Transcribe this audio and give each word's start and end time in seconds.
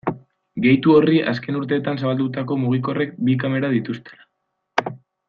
Gehitu 0.65 0.93
horri 0.99 1.19
azken 1.31 1.59
urteetan 1.59 2.01
zabaldutako 2.03 2.57
mugikorrek 2.63 3.13
bi 3.29 3.37
kamera 3.45 3.71
dituztela. 3.75 4.93